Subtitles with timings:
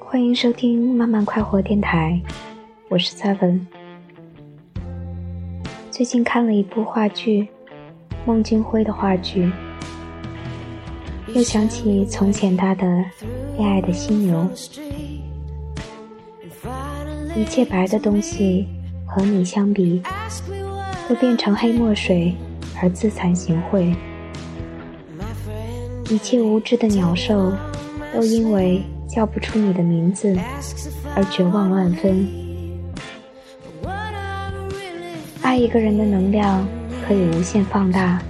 [0.00, 2.20] 欢迎收听慢慢快活电台，
[2.88, 3.60] 我是 Seven。
[5.90, 7.48] 最近看了一部话剧，
[8.24, 9.50] 孟京辉的话剧，
[11.34, 12.86] 又想起从前他的
[13.56, 14.48] 《恋爱的犀牛》，
[17.34, 18.66] 一切白的东西
[19.06, 20.02] 和你相比，
[21.08, 22.34] 都变成黑墨水
[22.80, 23.94] 而自惭形秽；
[26.10, 27.52] 一切无知的鸟兽，
[28.14, 28.82] 都因为
[29.16, 30.38] 叫不出你的名字
[31.14, 32.28] 而绝望万分。
[35.40, 36.68] 爱一个人的能量
[37.08, 38.20] 可以无限放大，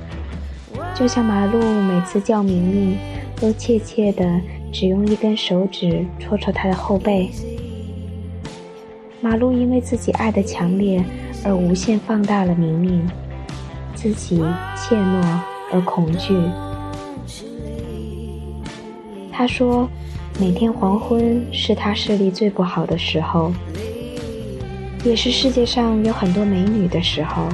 [0.95, 2.99] 就像马路每次叫明明，
[3.35, 4.41] 都怯怯的
[4.73, 7.33] 只用一根手指戳戳他的后背。
[9.21, 11.05] 马路因为自己爱的强烈
[11.45, 13.05] 而无限放大了明明，
[13.97, 14.37] 自己
[14.77, 15.41] 怯懦
[15.73, 16.33] 而恐惧。
[19.33, 19.89] 他说，
[20.39, 23.53] 每天黄昏是他视力最不好的时候。
[25.03, 27.49] 也是世界上有很多美女的时候，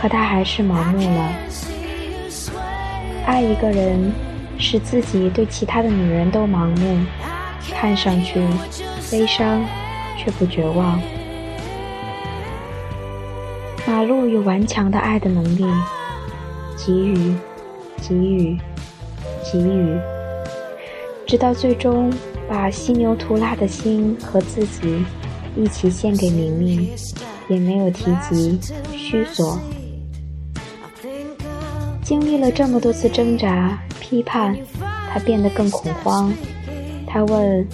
[0.00, 1.32] 可他还是盲目了。
[3.26, 4.12] 爱一个人，
[4.56, 7.04] 使自己对其他的女人都盲目，
[7.72, 8.40] 看上去
[9.10, 9.62] 悲伤
[10.16, 10.98] 却不绝望。
[13.86, 15.66] 马路有顽强的爱的能力，
[16.76, 17.34] 给予，
[18.00, 18.58] 给予，
[19.52, 19.98] 给予，
[21.26, 22.12] 直到最终
[22.48, 25.04] 把犀牛图拉的心和自己。
[25.58, 26.90] 一起献给明明，
[27.48, 28.60] 也没有提及
[28.94, 29.58] 虚索。
[32.02, 34.54] 经历了这么多次挣扎、批判，
[35.10, 36.30] 他变得更恐慌。
[37.06, 37.66] 他问：“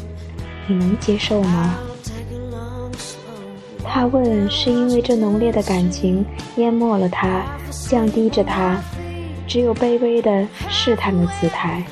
[0.69, 1.75] 你能接受吗？”
[3.83, 6.25] 他问，是因为这浓烈的感情
[6.59, 8.81] 淹没了他，降低着他，
[9.49, 11.83] 只有卑微的试探的姿态。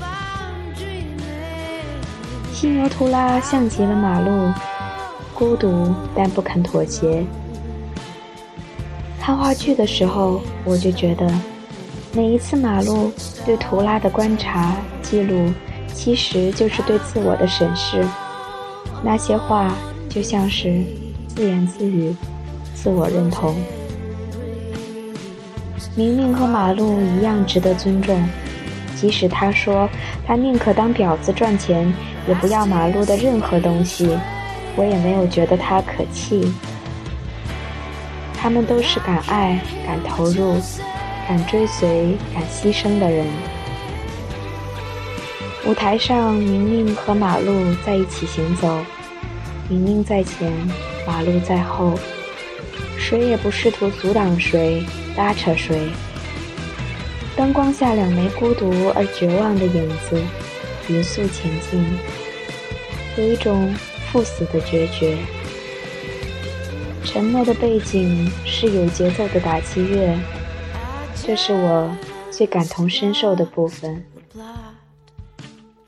[2.60, 4.52] 犀牛图拉像极了马路。
[5.32, 7.24] 孤独，但不肯妥协。
[9.18, 11.26] 看话剧的时候，我就觉得，
[12.12, 13.10] 每一次马路
[13.46, 15.50] 对图拉的观察记录，
[15.94, 18.06] 其实就是对自我的审视。
[19.02, 19.74] 那些话
[20.10, 20.84] 就像是
[21.28, 22.14] 自言自语，
[22.74, 23.56] 自我认同。
[25.96, 28.22] 明明和马路一样值得尊重，
[28.94, 29.88] 即使他说
[30.26, 31.90] 他宁可当婊子赚钱，
[32.26, 34.18] 也不要马路的任何东西。
[34.76, 36.52] 我也没有觉得他可气，
[38.40, 40.56] 他们都是敢爱、敢投入、
[41.28, 43.26] 敢追随、敢牺牲的人。
[45.66, 47.52] 舞台上，明明和马路
[47.84, 48.78] 在一起行走，
[49.68, 50.52] 明明在前，
[51.06, 51.98] 马路在后，
[52.96, 54.82] 谁也不试图阻挡谁、
[55.16, 55.90] 拉扯谁。
[57.36, 60.22] 灯光下，两枚孤独而绝望的影子
[60.90, 61.82] 匀速前进，
[63.16, 63.72] 有一种。
[64.12, 65.16] 赴死的决绝，
[67.04, 70.18] 沉默的背景是有节奏的打击乐，
[71.14, 71.96] 这是我
[72.28, 74.04] 最感同身受的部分。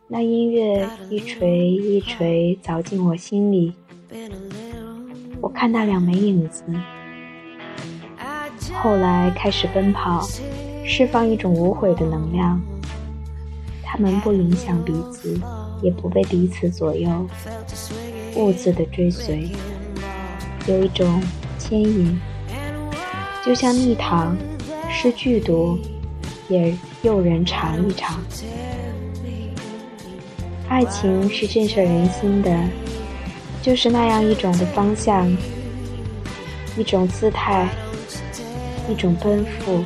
[0.06, 3.74] 那音乐一锤一锤凿进我心里，
[5.40, 6.62] 我看那两枚影子，
[8.80, 10.24] 后来开始奔跑，
[10.84, 12.62] 释放一种无悔的能量。
[13.92, 15.38] 他们不影响彼此，
[15.82, 17.10] 也不被彼此左右。
[18.34, 19.50] 兀自的追随，
[20.66, 21.22] 有一种
[21.58, 22.18] 牵引，
[23.44, 24.34] 就像蜜糖，
[24.90, 25.78] 是剧毒，
[26.48, 28.18] 也诱人尝一尝。
[30.70, 32.64] 爱情是震慑人心的，
[33.60, 35.30] 就是那样一种的方向，
[36.78, 37.68] 一种姿态，
[38.88, 39.84] 一种奔赴。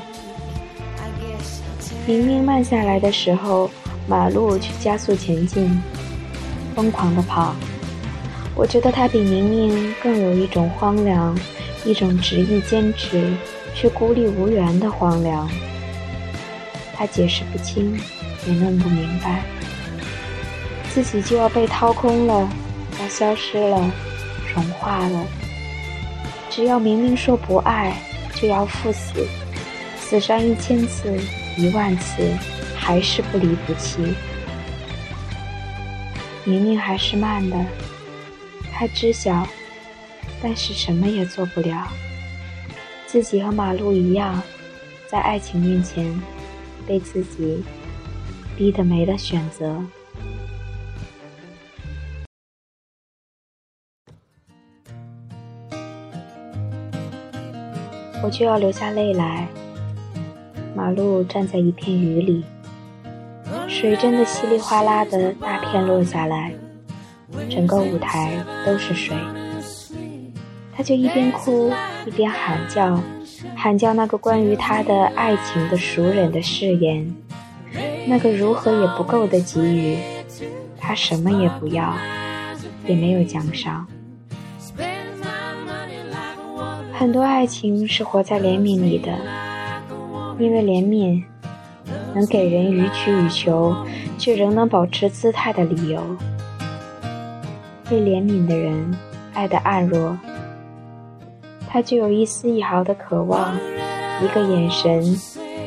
[2.06, 3.69] 明明慢下来的时候，
[4.09, 5.83] 马路去加速前进，
[6.75, 7.55] 疯狂的跑。
[8.55, 11.37] 我觉得他比明明更有一种荒凉，
[11.85, 13.32] 一种执意坚持
[13.75, 15.49] 却孤立无援的荒凉。
[16.94, 18.00] 他解释不清，
[18.47, 19.43] 也弄不明白，
[20.94, 22.49] 自己就要被掏空了，
[23.00, 23.93] 要消失了，
[24.55, 25.26] 融化了。
[26.49, 27.94] 只要明明说不爱，
[28.35, 29.26] 就要赴死，
[29.99, 31.12] 死上一千次、
[31.59, 32.23] 一万次，
[32.87, 34.15] 还是不离不弃。
[36.44, 37.67] 明明还是慢的。
[38.73, 39.44] 他知晓，
[40.41, 41.88] 但是什么也做不了。
[43.05, 44.41] 自己和马路一样，
[45.09, 46.17] 在爱情面前，
[46.87, 47.65] 被自己
[48.56, 49.83] 逼得没了选择。
[58.23, 59.49] 我就要流下泪来。
[60.73, 62.44] 马路站在一片雨里，
[63.68, 66.52] 水真的稀里哗啦的大片落下来。
[67.50, 68.32] 整个舞台
[68.64, 69.14] 都是水。
[70.74, 71.72] 他就一边哭
[72.06, 73.00] 一边喊叫，
[73.54, 77.14] 喊叫那个关于他的爱情的熟人的誓言，
[78.06, 79.98] 那个如何也不够的给予，
[80.78, 81.94] 他什么也不要，
[82.86, 83.86] 也没有奖赏。
[86.92, 89.12] 很多爱情是活在怜悯里的，
[90.38, 91.22] 因为怜悯
[92.15, 93.75] 能给人予取予求
[94.19, 96.00] 却仍能保持姿态的理由。
[97.88, 98.97] 被怜悯的人
[99.33, 100.19] 爱得暗弱。
[101.69, 103.55] 他就有一丝一毫的渴望，
[104.23, 105.05] 一个眼神，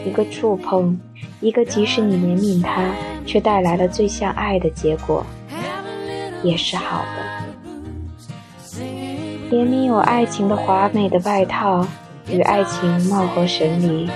[0.05, 0.99] 一个触碰，
[1.39, 2.83] 一个即使你怜悯他，
[3.25, 5.23] 却带来了最像爱的结果，
[6.41, 7.29] 也是好的。
[9.51, 11.85] 怜悯有爱情的华美的外套，
[12.27, 14.09] 与爱情貌合神离。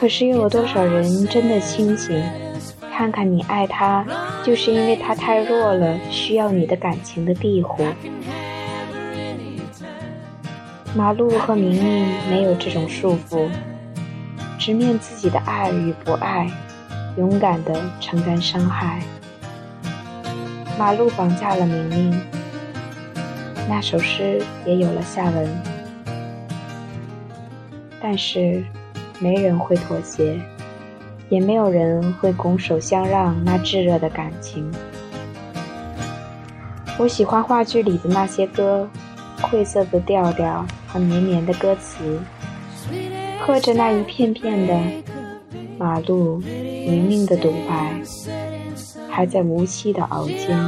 [0.00, 2.24] 可是又有多少人真的清醒？
[2.90, 4.02] 看看你爱他，
[4.42, 7.86] 就是因为他太弱了，需要你的感情的庇护。
[10.94, 13.46] 马路和明明没有这种束缚，
[14.58, 16.50] 直面自己的爱与不爱，
[17.18, 19.02] 勇敢地承担伤害。
[20.78, 22.20] 马路绑架了明明，
[23.68, 25.62] 那首诗也有了下文。
[28.00, 28.64] 但是，
[29.20, 30.36] 没人会妥协，
[31.28, 34.68] 也没有人会拱手相让那炙热的感情。
[36.98, 38.90] 我喜欢话剧里的那些歌，
[39.40, 40.66] 晦涩的调调。
[40.92, 42.18] 和绵绵的歌词，
[43.38, 44.76] 喝着那一片片的
[45.78, 47.94] 马路明明的独白，
[49.08, 50.58] 还在无期的熬煎。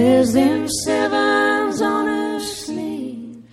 [0.00, 3.44] Wears them sevens on her sleeve,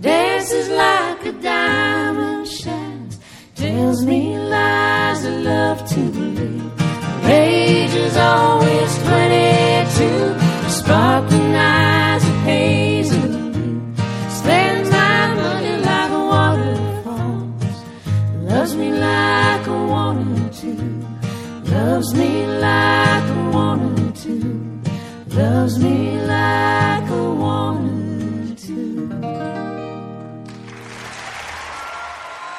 [0.00, 3.18] dances like a diamond shines,
[3.56, 6.70] tells me lies I love to believe.
[7.24, 10.38] Age is always twenty-two,
[10.70, 13.94] sparkling eyes of hazel blue.
[14.28, 17.78] Spends my money like waterfalls,
[18.44, 21.04] loves me like a wanted too,
[21.72, 22.46] loves me.
[22.46, 22.55] Like